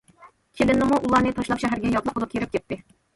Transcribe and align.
كېلىنىمۇ 0.61 0.97
ئۇلارنى 1.07 1.33
تاشلاپ 1.39 1.61
شەھەرگە 1.65 1.91
ياتلىق 1.97 2.17
بولۇپ 2.17 2.33
كىرىپ 2.33 2.53
كەتتى. 2.57 2.79